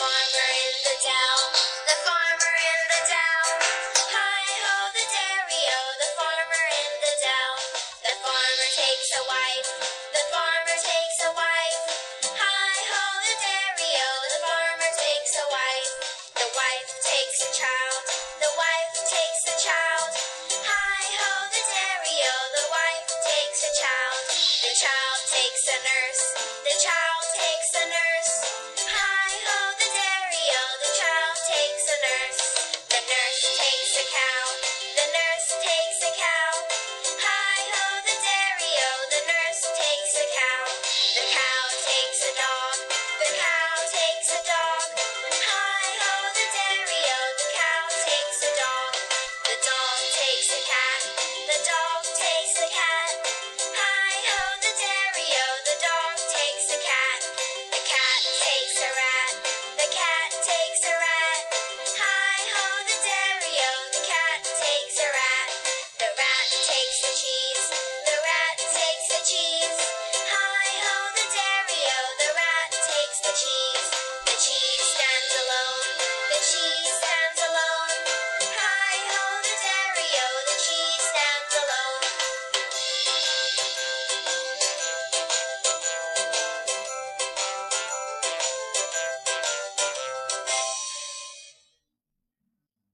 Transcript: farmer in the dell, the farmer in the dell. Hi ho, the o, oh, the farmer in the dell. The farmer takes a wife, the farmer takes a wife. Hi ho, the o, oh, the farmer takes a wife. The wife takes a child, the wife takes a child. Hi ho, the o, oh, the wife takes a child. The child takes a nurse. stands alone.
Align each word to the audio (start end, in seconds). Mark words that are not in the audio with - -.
farmer 0.00 0.48
in 0.64 0.76
the 0.80 0.96
dell, 1.04 1.40
the 1.84 1.96
farmer 2.08 2.54
in 2.72 2.80
the 2.88 3.00
dell. 3.04 3.44
Hi 4.08 4.44
ho, 4.64 4.76
the 4.96 5.04
o, 5.04 5.76
oh, 5.76 5.88
the 6.00 6.08
farmer 6.16 6.64
in 6.72 6.92
the 7.04 7.14
dell. 7.20 7.54
The 8.08 8.14
farmer 8.24 8.68
takes 8.80 9.10
a 9.20 9.22
wife, 9.28 9.68
the 10.16 10.24
farmer 10.32 10.76
takes 10.80 11.18
a 11.28 11.32
wife. 11.36 11.84
Hi 12.32 12.72
ho, 12.88 13.04
the 13.28 13.36
o, 13.44 14.08
oh, 14.08 14.20
the 14.24 14.40
farmer 14.40 14.90
takes 15.04 15.32
a 15.36 15.46
wife. 15.52 15.92
The 16.32 16.48
wife 16.48 16.90
takes 17.04 17.38
a 17.44 17.50
child, 17.60 18.00
the 18.40 18.52
wife 18.56 18.96
takes 19.04 19.42
a 19.52 19.56
child. 19.60 20.10
Hi 20.64 21.00
ho, 21.12 21.32
the 21.44 21.60
o, 21.60 22.32
oh, 22.32 22.44
the 22.56 22.66
wife 22.72 23.08
takes 23.20 23.60
a 23.68 23.72
child. 23.84 24.20
The 24.64 24.72
child 24.80 25.18
takes 25.28 25.64
a 25.68 25.76
nurse. 25.84 26.24
stands 74.80 75.34
alone. 75.44 75.59